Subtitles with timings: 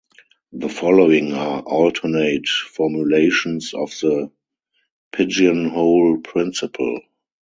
[0.51, 4.31] The following are alternate formulations of the
[5.11, 7.01] pigeonhole principle.